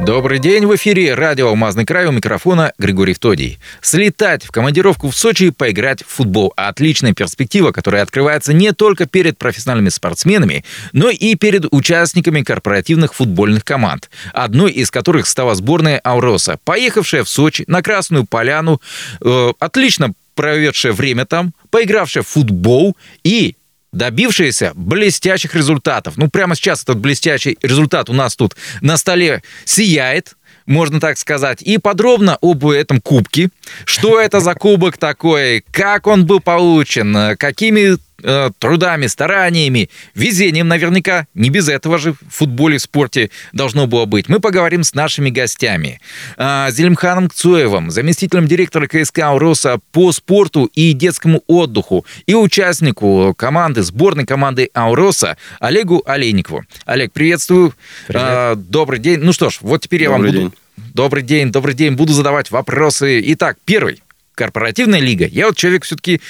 [0.00, 3.60] Добрый день, в эфире радио «Алмазный край» у микрофона Григорий Втодий.
[3.80, 9.06] Слетать в командировку в Сочи и поиграть в футбол– отличная перспектива, которая открывается не только
[9.06, 16.00] перед профессиональными спортсменами, но и перед участниками корпоративных футбольных команд, одной из которых стала сборная
[16.00, 18.82] «Ауроса», поехавшая в Сочи на Красную Поляну,
[19.20, 23.54] э, отлично проведшая время там, поигравшая в футбол и
[23.94, 26.14] добившиеся блестящих результатов.
[26.16, 30.34] Ну, прямо сейчас этот блестящий результат у нас тут на столе сияет,
[30.66, 33.50] можно так сказать, и подробно об этом кубке.
[33.84, 41.26] Что это за кубок такой, как он был получен, какими э, трудами, стараниями, везением наверняка.
[41.34, 44.28] Не без этого же в футболе, в спорте должно было быть.
[44.28, 46.00] Мы поговорим с нашими гостями.
[46.36, 53.82] Э, Зелимханом Кцуевым, заместителем директора КСК «Ауроса» по спорту и детскому отдыху и участнику команды,
[53.82, 56.64] сборной команды «Ауроса» Олегу Олейникову.
[56.86, 57.74] Олег, приветствую.
[58.08, 58.24] Привет.
[58.24, 59.20] Э, добрый день.
[59.20, 60.50] Ну что ж, вот теперь я вам Добрый буду...
[60.50, 60.58] день.
[60.76, 61.92] Добрый день, добрый день.
[61.92, 63.22] Буду задавать вопросы.
[63.32, 64.02] Итак, первый.
[64.34, 65.26] Корпоративная лига.
[65.26, 66.20] Я вот человек все-таки,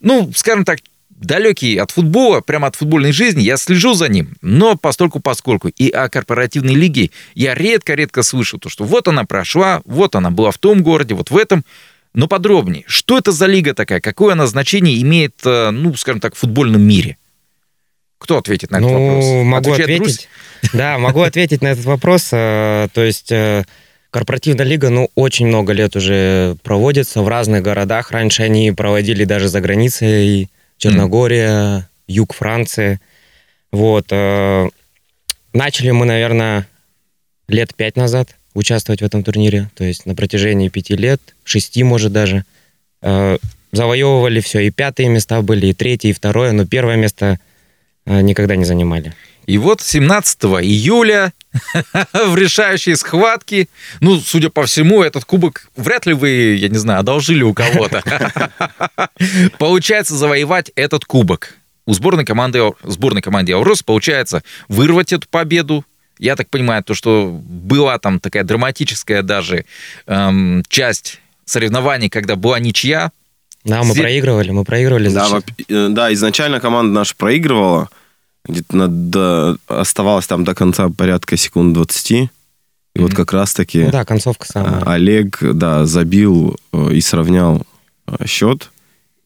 [0.00, 0.80] ну, скажем так,
[1.16, 5.68] далекий от футбола, прямо от футбольной жизни, я слежу за ним, но постольку поскольку.
[5.68, 10.50] И о корпоративной лиге я редко-редко слышу, то, что вот она прошла, вот она была
[10.50, 11.64] в том городе, вот в этом.
[12.14, 16.36] Но подробнее, что это за лига такая, какое она значение имеет, э, ну, скажем так,
[16.36, 17.16] в футбольном мире?
[18.18, 19.24] Кто ответит на этот ну, вопрос?
[19.44, 20.28] могу Отвечает ответить.
[20.72, 22.28] Да, могу ответить на этот вопрос.
[22.32, 23.64] Э, То есть э,
[24.10, 28.12] корпоративная лига, ну, очень много лет уже проводится в разных городах.
[28.12, 30.48] Раньше они проводили даже за границей.
[30.76, 33.00] Черногория, юг Франции.
[33.72, 34.06] Вот.
[34.10, 34.68] э,
[35.52, 36.66] Начали мы, наверное,
[37.48, 39.70] лет пять назад участвовать в этом турнире.
[39.74, 42.44] То есть на протяжении пяти лет, шести, может, даже.
[43.02, 43.38] Э,
[43.72, 44.60] Завоевывали все.
[44.60, 46.52] И пятые места были, и третье, и второе.
[46.52, 47.40] Но первое место
[48.06, 49.12] э, никогда не занимали.
[49.46, 51.32] И вот 17 июля
[52.12, 53.68] в решающей схватке,
[54.00, 58.02] ну, судя по всему, этот кубок вряд ли вы, я не знаю, одолжили у кого-то.
[59.58, 61.56] Получается завоевать этот кубок.
[61.86, 65.84] У сборной команды, сборной команды Аурос получается вырвать эту победу.
[66.18, 69.66] Я так понимаю, то, что была там такая драматическая даже
[70.06, 73.10] эм, часть соревнований, когда была ничья.
[73.64, 75.08] Да, мы Зе- проигрывали, мы проигрывали.
[75.08, 77.90] Да, э, да, изначально команда наша проигрывала.
[78.46, 82.30] Где-то на- до- оставалось там до конца порядка секунд 20.
[82.94, 83.16] И вот Мгм.
[83.16, 84.82] как раз-таки Ну да, концовка самая.
[84.84, 87.66] а, Олег, да, забил э, и сравнял
[88.06, 88.70] э, счет.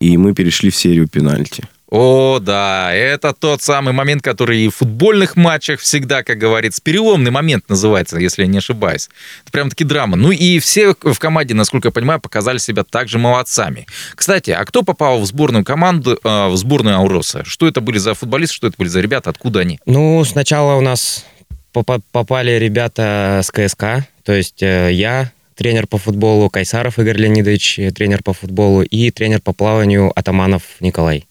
[0.01, 1.65] И мы перешли в серию пенальти.
[1.91, 7.31] О, да, это тот самый момент, который и в футбольных матчах всегда, как говорится, переломный
[7.31, 9.09] момент называется, если я не ошибаюсь.
[9.43, 10.17] Это прям таки драма.
[10.17, 13.87] Ну и все в команде, насколько я понимаю, показали себя также молодцами.
[14.15, 17.43] Кстати, а кто попал в сборную команду, э, в сборную Ауроса?
[17.47, 19.81] Что это были за футболисты, что это были за ребята, откуда они?
[19.87, 21.25] Ну, сначала у нас
[21.73, 27.81] попа- попали ребята с КСК, то есть э, я, тренер по футболу Кайсаров Игорь Леонидович,
[27.95, 31.25] тренер по футболу, и тренер по плаванию Атаманов Николай.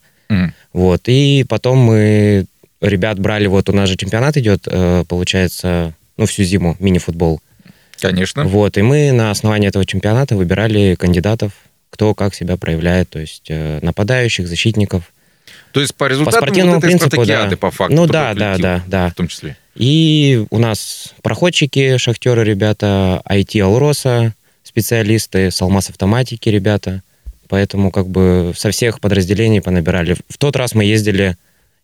[0.73, 2.45] Вот, и потом мы
[2.81, 7.41] ребят брали, вот у нас же чемпионат идет, э, получается, ну, всю зиму, мини-футбол.
[7.99, 8.43] Конечно.
[8.43, 11.53] Вот, и мы на основании этого чемпионата выбирали кандидатов,
[11.89, 15.11] кто как себя проявляет, то есть э, нападающих, защитников.
[15.71, 17.57] То есть по результатам спортивному вот этой принципу, спартакиады, да.
[17.57, 17.95] по факту.
[17.95, 19.09] Ну да, да, да, да.
[19.09, 19.57] В том числе.
[19.75, 24.33] И у нас проходчики, шахтеры, ребята, IT Алроса,
[24.63, 27.01] специалисты, Салмас автоматики, ребята.
[27.49, 30.15] Поэтому как бы со всех подразделений понабирали.
[30.29, 31.35] В тот раз мы ездили,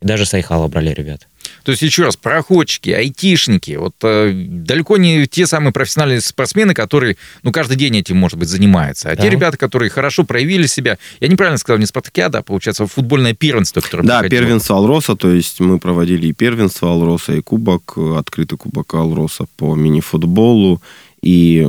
[0.02, 1.28] даже с Айхала брали ребят.
[1.64, 7.16] То есть, еще раз, проходчики, айтишники, вот э, далеко не те самые профессиональные спортсмены, которые,
[7.42, 9.22] ну, каждый день этим, может быть, занимаются, а Да.
[9.22, 10.98] те ребята, которые хорошо проявили себя.
[11.22, 14.42] Я неправильно сказал, не спартакиада, а, получается, футбольное первенство, которое Да, проходило.
[14.42, 19.46] первенство Алроса, то есть мы проводили и первенство Алроса, и кубок, э, открытый кубок Алроса
[19.56, 20.82] по мини-футболу.
[21.24, 21.66] И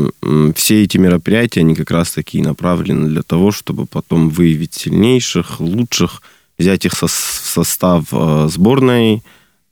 [0.57, 6.23] все эти мероприятия, они как раз-таки направлены для того, чтобы потом выявить сильнейших, лучших,
[6.59, 9.23] взять их со- в состав э, сборной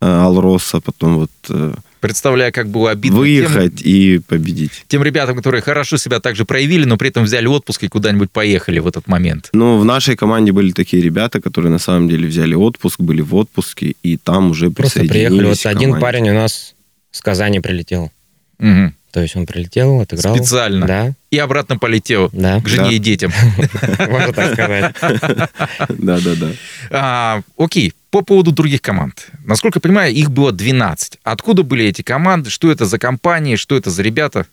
[0.01, 4.73] э, Алроса, потом вот э, Представляю, как было обидно выехать и победить.
[4.73, 8.31] Тем, тем ребятам, которые хорошо себя также проявили, но при этом взяли отпуск и куда-нибудь
[8.33, 9.51] поехали в этот момент.
[9.53, 13.35] Ну, в нашей команде были такие ребята, которые на самом деле взяли отпуск, были в
[13.37, 15.49] отпуске, и там уже Просто присоединились приехали.
[15.49, 16.75] Вот один парень у нас
[17.13, 18.11] с Казани прилетел.
[18.59, 18.95] Мгм.
[19.13, 20.35] То есть он прилетел, отыграл.
[20.35, 20.87] Специально.
[20.87, 22.61] Да, И обратно полетел да.
[22.63, 22.93] к жене Да.
[22.93, 23.31] и детям.
[23.99, 24.95] Можно так сказать.
[25.91, 26.53] Да-да-да.
[26.91, 29.29] А, окей, по поводу других команд.
[29.45, 31.19] Насколько я понимаю, их было 12.
[31.23, 32.49] Откуда были эти команды?
[32.49, 33.57] Что это за компании?
[33.57, 34.47] Что это за ребята?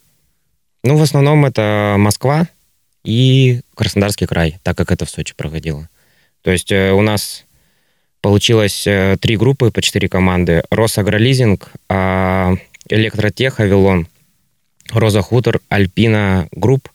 [0.84, 2.46] Ну, в основном это Москва
[3.06, 5.88] и Краснодарский край, так как это в Сочи проходило.
[6.42, 7.46] То есть э, у нас
[8.22, 10.64] получилось э, три группы по четыре команды.
[10.70, 12.56] Росагролизинг, а,
[12.90, 14.08] Электротех, Авилон,
[14.92, 16.90] Роза Хутор, Альпина Групп.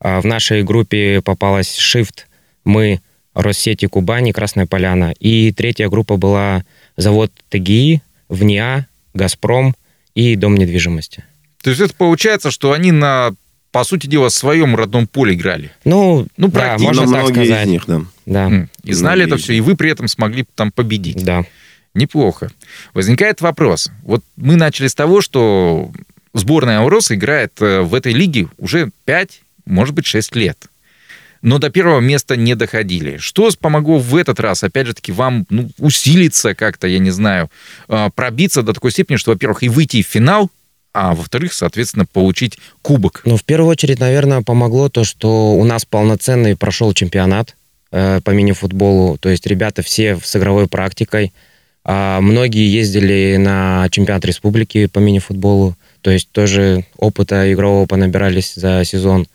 [0.00, 2.24] А в нашей группе попалась Shift,
[2.64, 3.00] мы,
[3.34, 5.12] Россети Кубани, Красная Поляна.
[5.20, 6.64] И третья группа была
[6.96, 9.74] завод ТГИ, ВНИА, Газпром
[10.14, 11.24] и Дом недвижимости.
[11.62, 13.34] То есть это получается, что они на,
[13.72, 15.70] по сути дела, своем родном поле играли.
[15.84, 16.86] Ну, Ну, да, практически.
[16.86, 17.66] можно так многие сказать.
[17.66, 18.00] из них, да.
[18.26, 21.24] Да, М, И знали Многие это все, и вы при этом смогли там победить.
[21.24, 21.44] да.
[21.94, 22.50] Неплохо.
[22.92, 23.90] Возникает вопрос.
[24.02, 25.90] Вот мы начали с того, что
[26.38, 30.68] сборная Аурос играет э, в этой лиге уже 5, может быть, 6 лет.
[31.42, 33.18] Но до первого места не доходили.
[33.18, 37.50] Что помогло в этот раз, опять же таки, вам ну, усилиться как-то, я не знаю,
[37.88, 40.50] э, пробиться до такой степени, что, во-первых, и выйти в финал,
[40.92, 43.20] а во-вторых, соответственно, получить кубок.
[43.26, 47.54] Ну, в первую очередь, наверное, помогло то, что у нас полноценный прошел чемпионат
[47.92, 49.18] э, по мини-футболу.
[49.18, 51.32] То есть ребята все с игровой практикой.
[51.84, 55.76] А многие ездили на чемпионат республики по мини-футболу.
[56.06, 59.26] То есть тоже опыта игрового понабирались за сезон.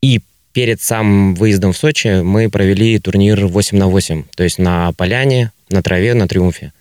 [0.00, 0.20] И
[0.52, 4.22] перед самым выездом в Сочи мы провели турнир 8 на 8.
[4.36, 6.72] То есть на поляне, на траве, на триумфе.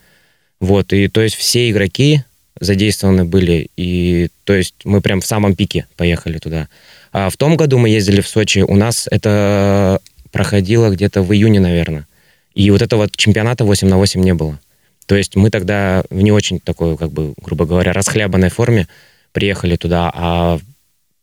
[0.59, 2.21] Вот, и то есть все игроки
[2.59, 6.67] задействованы были, и то есть мы прям в самом пике поехали туда.
[7.11, 9.99] А в том году мы ездили в Сочи, у нас это
[10.31, 12.05] проходило где-то в июне, наверное.
[12.53, 14.59] И вот этого чемпионата 8 на 8 не было.
[15.07, 18.87] То есть мы тогда в не очень такой, как бы, грубо говоря, расхлябанной форме
[19.33, 20.59] приехали туда, а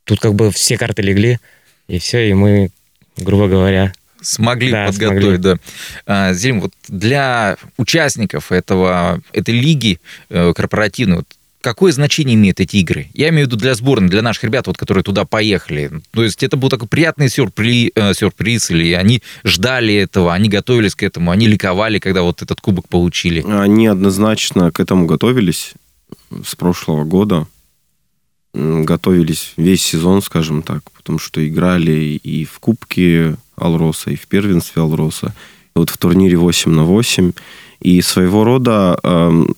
[0.04, 1.38] тут как бы все карты легли,
[1.88, 2.70] и все, и мы,
[3.16, 3.92] грубо говоря,
[4.22, 5.56] Смогли Да, подготовить, да.
[6.06, 9.98] А, Зелим, вот для участников этого, этой лиги
[10.28, 11.26] э, корпоративной, вот
[11.60, 13.08] какое значение имеют эти игры?
[13.14, 15.90] Я имею в виду для сборной, для наших ребят, вот, которые туда поехали.
[16.10, 21.02] То есть это был такой приятный сюрприз, сюрприз, или они ждали этого, они готовились к
[21.02, 23.42] этому, они ликовали, когда вот этот кубок получили.
[23.42, 25.72] Они однозначно к этому готовились
[26.44, 27.46] с прошлого года.
[28.52, 34.82] Готовились весь сезон, скажем так, потому что играли и в Кубке Алроса, и в первенстве
[34.82, 35.34] Алроса,
[35.76, 37.32] и вот в турнире 8 на 8.
[37.80, 39.54] И своего рода эм,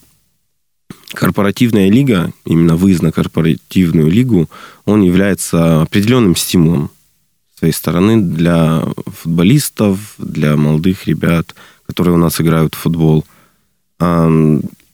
[1.15, 4.49] корпоративная лига, именно выезд на корпоративную лигу,
[4.85, 6.91] он является определенным стимулом
[7.55, 11.55] с своей стороны для футболистов, для молодых ребят,
[11.87, 13.25] которые у нас играют в футбол.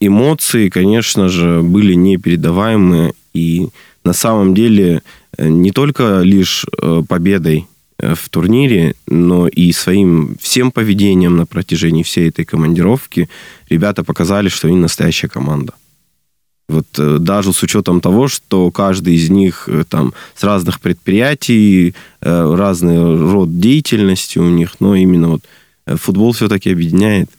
[0.00, 3.68] Эмоции, конечно же, были непередаваемые, и
[4.04, 5.02] на самом деле
[5.36, 7.66] э, не только лишь э, победой
[7.98, 13.28] э, в турнире, но и своим всем поведением на протяжении всей этой командировки
[13.70, 15.72] ребята показали, что они настоящая команда.
[16.70, 16.86] Вот
[17.22, 22.98] даже с учетом того, что каждый из них там с разных предприятий, разный
[23.32, 25.42] род деятельности у них, но именно вот
[25.86, 27.30] футбол все-таки объединяет.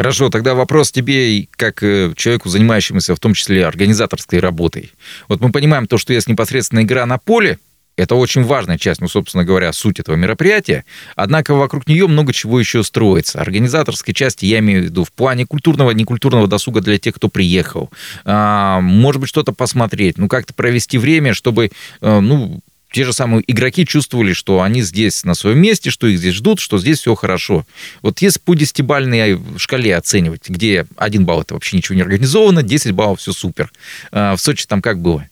[0.00, 4.94] Хорошо, тогда вопрос тебе, как э, человеку, занимающемуся в том числе организаторской работой.
[5.28, 7.58] Вот мы понимаем то, что есть непосредственно игра на поле,
[7.98, 10.86] это очень важная часть, ну, собственно говоря, суть этого мероприятия.
[11.16, 13.42] Однако вокруг нее много чего еще строится.
[13.42, 17.90] Организаторской части я имею в виду в плане культурного, некультурного досуга для тех, кто приехал.
[18.24, 22.60] А, может быть, что-то посмотреть, ну, как-то провести время, чтобы, э, ну,
[22.90, 26.60] те же самые игроки чувствовали, что они здесь на своем месте, что их здесь ждут,
[26.60, 27.64] что здесь все хорошо.
[28.02, 32.92] Вот если по десятибальной шкале оценивать, где один балл это вообще ничего не организовано, 10
[32.92, 33.72] баллов все супер.
[34.10, 35.26] А в Сочи там как было?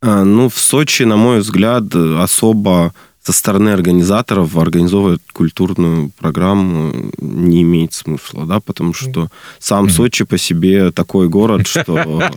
[0.00, 2.94] А, Ну, в Сочи, на мой взгляд, особо
[3.28, 9.90] со стороны организаторов организовывать культурную программу не имеет смысла, да, потому что сам.
[9.90, 12.30] Сочи по себе такой город, что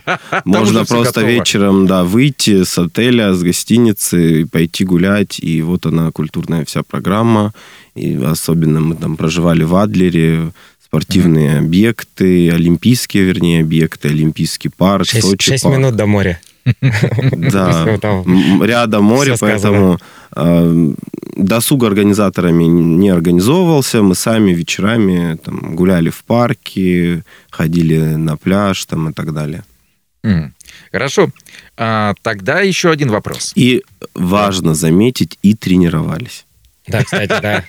[0.44, 6.66] можно просто вечером, да, выйти с отеля, с гостиницы, пойти гулять, и вот она, культурная
[6.66, 7.54] вся программа,
[7.94, 10.52] и особенно мы там проживали в Адлере,
[10.84, 15.78] спортивные объекты, олимпийские, вернее, объекты, Олимпийский парк, 6, Сочи парк.
[15.78, 16.38] минут до моря.
[17.52, 17.86] Да,
[18.62, 19.98] рядом море, поэтому
[20.36, 20.92] э,
[21.36, 24.02] досуг организаторами не организовывался.
[24.02, 29.64] Мы сами вечерами там, гуляли в парке, ходили на пляж там, и так далее.
[30.92, 31.30] Хорошо.
[31.76, 33.52] А, тогда еще один вопрос.
[33.56, 33.82] И
[34.14, 36.46] важно заметить, и тренировались.
[36.86, 37.64] Да, кстати, да.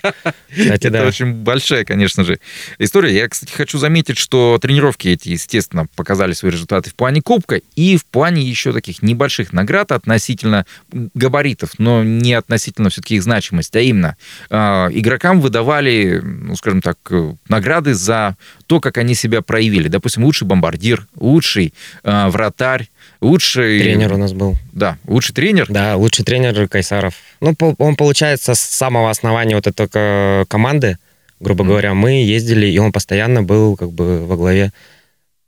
[0.50, 1.08] Кстати, Это да.
[1.08, 2.40] очень большая, конечно же,
[2.80, 3.16] история.
[3.16, 7.98] Я, кстати, хочу заметить, что тренировки эти, естественно, показали свои результаты в плане кубка и
[7.98, 13.82] в плане еще таких небольших наград относительно габаритов, но не относительно все-таки их значимости, а
[13.82, 14.18] именно
[14.50, 14.56] э,
[14.94, 18.36] игрокам выдавали, ну, скажем так, э, награды за
[18.68, 19.88] то, как они себя проявили.
[19.90, 22.90] Допустим, лучший бомбардир, лучший э, вратарь,
[23.24, 23.80] Лучший...
[23.80, 24.58] Тренер у нас был.
[24.74, 25.68] Да, лучший тренер.
[25.70, 27.14] Да, лучший тренер Кайсаров.
[27.42, 30.98] Ну, он, получается, с самого основания вот этой ко- команды,
[31.40, 31.70] грубо Мгм.
[31.72, 34.72] говоря, мы ездили, и он постоянно был как бы во главе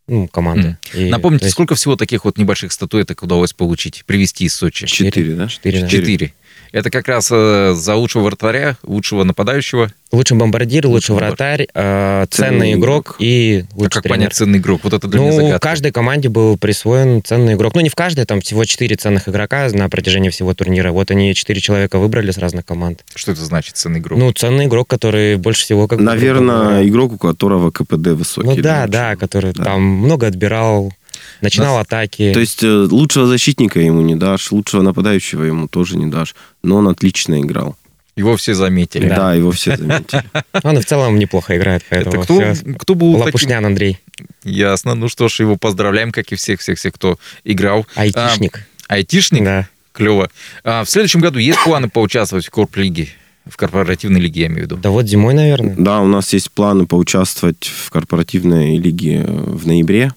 [0.07, 0.77] ну, команды.
[0.93, 4.85] И, Напомните, есть, сколько всего таких вот небольших статуэток удалось получить, привезти из Сочи?
[4.85, 5.47] Четыре, да?
[5.47, 5.88] Четыре, да.
[5.88, 6.33] Четыре.
[6.71, 9.91] Это как раз э, за лучшего вратаря, лучшего нападающего.
[10.12, 11.29] Лучший бомбардир, лучший бомбардир.
[11.38, 13.15] вратарь, э, ценный Ценный игрок игрок.
[13.19, 14.17] и А лучший как тренер.
[14.17, 14.81] понять ценный игрок?
[14.83, 15.59] Вот это для меня Ну, загадка.
[15.59, 17.75] каждой команде был присвоен ценный игрок.
[17.75, 20.91] Ну, не в каждой, там всего четыре ценных игрока на протяжении всего турнира.
[20.91, 23.05] Вот они четыре человека выбрали с разных команд.
[23.15, 24.19] Что это значит ценный игрок?
[24.19, 28.47] Ну, ценный игрок, который больше всего как Наверное, игрок, у которого КПД высокий.
[28.50, 29.63] Ну да, да, который Да.
[29.63, 30.93] там много отбирал,
[31.41, 32.31] начинал Нас- атаки.
[32.33, 36.35] То есть э, лучшего защитника ему не дашь, лучшего нападающего ему тоже не дашь.
[36.63, 37.75] Но он отлично играл.
[38.15, 39.09] Его все заметили.
[39.09, 40.23] Да, его все заметили.
[40.63, 43.25] Он и в целом неплохо играет, Это поэтому кто, кто был таким?
[43.25, 43.99] Лопушнян Андрей,
[44.45, 44.95] Ясно.
[44.95, 47.85] Ну что ж, его поздравляем, как и всех-всех-всех, кто играл.
[47.95, 48.65] айтишник.
[48.87, 49.43] А, айтишник?
[49.43, 49.67] Да.
[49.91, 50.29] Клево.
[50.63, 53.09] А, в следующем году есть планы поучаствовать в Корп-лиге?
[53.45, 54.77] В корпоративной лиге, я имею в виду.
[54.77, 55.75] Да вот зимой, наверное.
[55.77, 60.13] Да, у нас есть планы поучаствовать в корпоративной лиге э, в ноябре.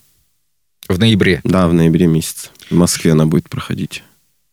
[0.89, 1.43] В ноябре.
[1.45, 2.49] Да, в ноябре месяце.
[2.71, 4.03] В Москве она будет проходить.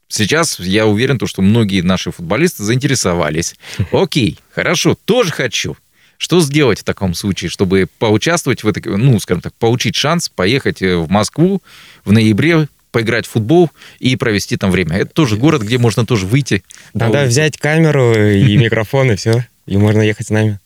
[0.10, 3.55] Сейчас я уверен, то, что многие наши футболисты заинтересовались.
[3.91, 5.77] Окей, хорошо, тоже хочу.
[6.17, 10.82] Что сделать в таком случае, чтобы поучаствовать в этой, ну, скажем так, получить шанс поехать
[10.82, 11.62] э, в Москву
[12.03, 14.96] в ноябре, поиграть в футбол и провести там время?
[14.96, 16.64] Это тоже город, где можно тоже выйти.
[16.94, 17.28] улицу.
[17.28, 19.44] взять камеру и микрофон, и все.
[19.66, 20.60] И можно ехать с нами.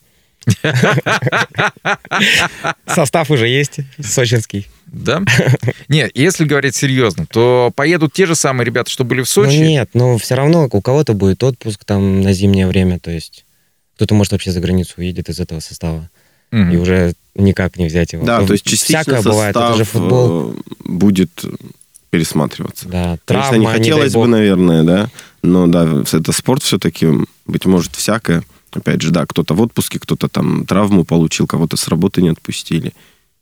[2.87, 4.67] Состав уже есть, сочинский.
[4.85, 5.23] Да?
[5.87, 9.57] Нет, если говорить серьезно, то поедут те же самые ребята, что были в Ну Сочи.
[9.57, 13.45] нет, но все равно у кого-то будет отпуск там на зимнее время, то есть
[13.95, 16.09] кто-то может вообще за границу уедет из этого состава
[16.51, 16.71] Мгм.
[16.71, 18.25] и уже никак не взять его.
[18.25, 20.51] Да, Ну, то есть частично всякое бывает, это состав же футбол.
[20.53, 20.55] э,
[20.85, 21.45] будет
[22.09, 22.87] пересматриваться.
[22.87, 24.27] Да, Конечно, травма, не не хотелось бы, бог.
[24.27, 25.09] наверное, да,
[25.41, 27.07] но да, это спорт все-таки,
[27.45, 28.43] быть может, всякое.
[28.71, 32.93] Опять же, да, кто-то в отпуске, кто-то там травму получил, кого-то с работы не отпустили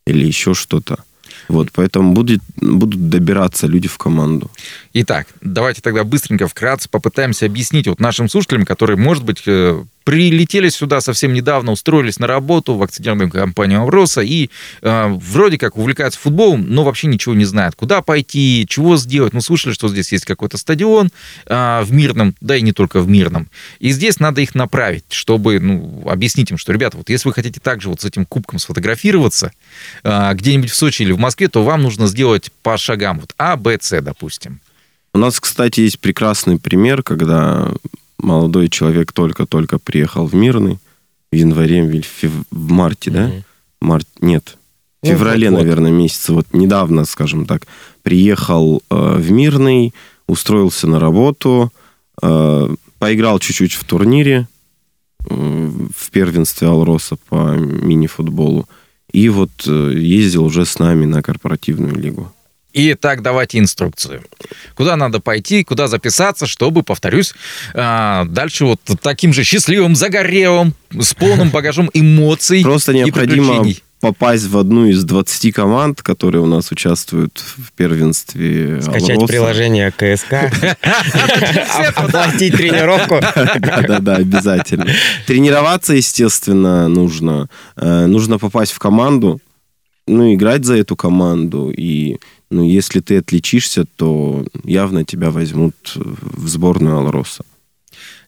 [0.05, 1.03] или еще что-то.
[1.49, 4.49] Вот, поэтому будет, будут добираться люди в команду.
[4.93, 10.69] Итак, давайте тогда быстренько, вкратце попытаемся объяснить вот нашим слушателям, которые, может быть, э, прилетели
[10.69, 14.49] сюда совсем недавно, устроились на работу в акционерную компанию «Авроса» и
[14.81, 17.75] э, вроде как увлекаются футболом, но вообще ничего не знают.
[17.75, 19.33] Куда пойти, чего сделать.
[19.33, 21.09] Ну, слышали, что здесь есть какой-то стадион
[21.47, 23.49] э, в Мирном, да и не только в Мирном.
[23.79, 27.59] И здесь надо их направить, чтобы ну, объяснить им, что, ребята, вот если вы хотите
[27.59, 29.51] также вот с этим кубком сфотографироваться
[30.05, 33.57] э, где-нибудь в Сочи или в Москве, то вам нужно сделать по шагам вот А,
[33.57, 34.61] Б, С, допустим.
[35.13, 37.73] У нас, кстати, есть прекрасный пример, когда
[38.19, 40.79] молодой человек только-только приехал в Мирный
[41.31, 43.27] в январе, в, фев- в марте, да?
[43.27, 43.43] Мгм.
[43.81, 44.57] Март, нет,
[45.01, 47.67] в Ну, феврале, наверное, месяце, вот недавно, скажем так,
[48.01, 49.93] приехал э, в Мирный,
[50.27, 51.71] устроился на работу,
[52.21, 54.47] э, поиграл чуть-чуть в турнире,
[55.29, 58.67] э, в первенстве Алроса по мини-футболу,
[59.11, 62.31] и вот э, ездил уже с нами на корпоративную лигу.
[62.79, 64.21] Итак, давайте инструкцию.
[64.75, 67.33] Куда надо пойти, куда записаться, чтобы, повторюсь,
[67.73, 73.83] а, дальше вот таким же счастливым, загорелым, с полным багажом эмоций Просто и необходимо приключений.
[73.99, 79.27] попасть в одну из 20 команд, которые у нас участвуют в первенстве Скачать Алроса.
[79.33, 80.33] приложение КСК,
[81.95, 83.19] оплатить тренировку.
[83.59, 84.87] Да-да-да, обязательно.
[85.25, 87.49] Тренироваться, естественно, нужно.
[87.75, 89.39] Э, Нужно попасть в команду,
[90.07, 91.71] ну, играть за эту команду.
[91.75, 92.17] И,
[92.49, 97.43] ну, если ты отличишься, то явно тебя возьмут в сборную Алроса.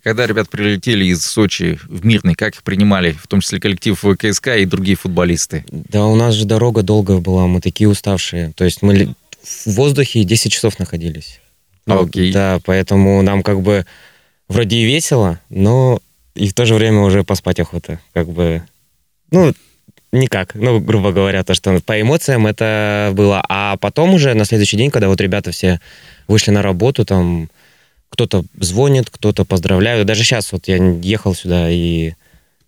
[0.04, 4.48] Когда ребят прилетели из Сочи в Мирный, как их принимали, в том числе коллектив КСК
[4.58, 5.66] и другие футболисты?
[5.72, 8.54] Да, у нас же дорога долгая была, мы такие уставшие.
[8.56, 11.42] То есть мы в воздухе 10 часов находились.
[11.86, 12.32] Ну, Окей.
[12.32, 13.86] Да, поэтому нам как бы
[14.48, 16.02] вроде и весело, но
[16.34, 18.00] и в то же время уже поспать охота.
[18.14, 18.64] Как бы,
[19.32, 19.54] ну,
[20.12, 20.56] никак.
[20.56, 23.44] Ну, грубо говоря, то, что по эмоциям это было.
[23.48, 25.80] А потом уже на следующий день, когда вот ребята все
[26.28, 27.50] вышли на работу, там
[28.10, 30.06] кто-то звонит, кто-то поздравляет.
[30.06, 32.14] Даже сейчас вот я ехал сюда, и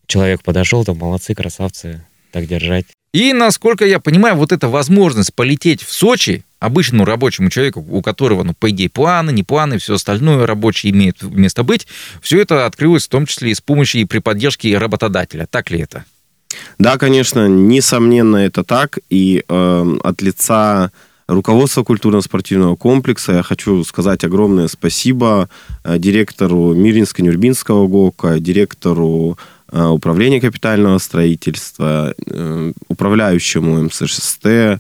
[0.08, 2.86] человек подошел, там, молодцы, красавцы, так держать.
[3.14, 8.44] И, насколько я понимаю, вот эта возможность полететь в Сочи обычному рабочему человеку, у которого,
[8.44, 11.88] ну, по идее, планы, не планы, все остальное рабочее имеет место быть,
[12.22, 15.46] все это открылось в том числе и с помощью и при поддержке работодателя.
[15.50, 16.06] Так ли это?
[16.80, 19.00] Да, конечно, несомненно, это так.
[19.10, 20.92] И э, от лица
[21.28, 25.50] руководства культурно-спортивного комплекса я хочу сказать огромное спасибо
[25.84, 29.38] э, директору Миринско-Нюрбинского ГОКа, директору
[29.72, 34.80] э, управления капитального строительства, э, управляющему МСШСТ, э,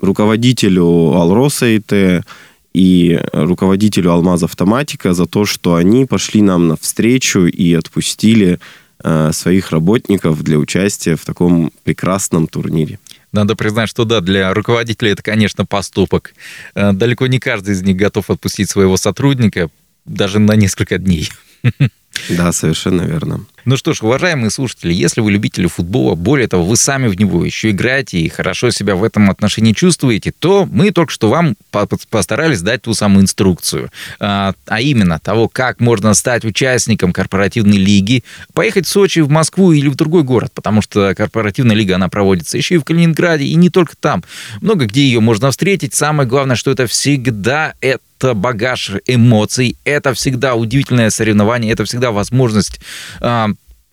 [0.00, 2.24] руководителю Алроса ИТ
[2.72, 8.60] и руководителю Алмаз Автоматика за то, что они пошли нам навстречу и отпустили
[9.32, 12.98] своих работников для участия в таком прекрасном турнире.
[13.32, 16.34] Надо признать, что да, для руководителя это, конечно, поступок.
[16.74, 19.70] Э, далеко не каждый из них готов отпустить своего сотрудника
[20.04, 21.30] даже на несколько дней.
[22.28, 23.46] Да, совершенно верно.
[23.64, 27.44] Ну что ж, уважаемые слушатели, если вы любители футбола, более того, вы сами в него
[27.44, 31.56] еще играете и хорошо себя в этом отношении чувствуете, то мы только что вам
[32.10, 33.90] постарались дать ту самую инструкцию.
[34.18, 38.24] А, а именно того, как можно стать участником корпоративной лиги,
[38.54, 42.56] поехать в Сочи, в Москву или в другой город, потому что корпоративная лига, она проводится
[42.56, 44.24] еще и в Калининграде, и не только там.
[44.60, 45.94] Много где ее можно встретить.
[45.94, 52.10] Самое главное, что это всегда это это багаж эмоций, это всегда удивительное соревнование, это всегда
[52.10, 52.80] возможность
[53.20, 53.46] э,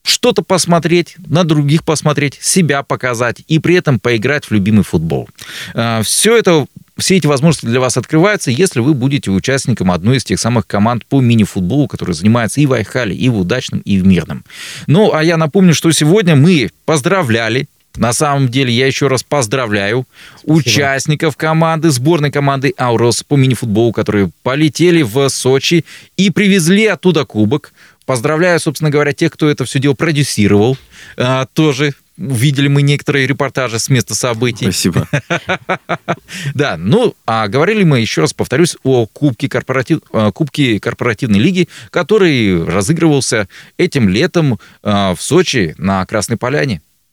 [0.08, 5.30] что-то посмотреть, на других посмотреть, себя показать и при этом поиграть в любимый футбол.
[5.74, 6.66] Э, все это
[6.98, 11.06] все эти возможности для вас открываются, если вы будете участником одной из тех самых команд
[11.06, 14.44] по мини-футболу, которые занимаются и в Айхале, и в Удачном, и в Мирном.
[14.88, 17.68] Ну, а я напомню, что сегодня мы поздравляли
[17.98, 20.54] на самом деле, я еще раз поздравляю Спасибо.
[20.54, 25.84] участников команды, сборной команды «Аурос» по мини-футболу, которые полетели в Сочи
[26.16, 27.74] и привезли оттуда кубок.
[28.06, 30.78] Поздравляю, собственно говоря, тех, кто это все дело продюсировал.
[31.18, 34.66] А, тоже видели мы некоторые репортажи с места событий.
[34.66, 35.08] Спасибо.
[36.54, 40.00] Да, ну, а говорили мы, еще раз повторюсь, о Кубке, корпоратив...
[40.34, 46.82] Кубке корпоративной лиги, который разыгрывался этим летом а, в Сочи на Красной Поляне.